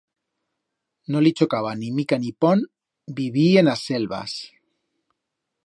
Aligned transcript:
No 1.15 1.19
li 1.25 1.31
chocaba 1.41 1.71
ni 1.81 1.89
mica 1.97 2.17
ni 2.23 2.31
pont 2.45 2.63
vivir 3.21 3.47
en 3.63 3.73
as 3.75 3.87
selvas. 3.91 4.35